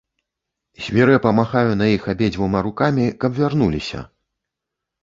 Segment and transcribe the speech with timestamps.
[0.85, 3.99] Свірэпа махаю на іх абедзвюма рукамі, каб вярнуліся.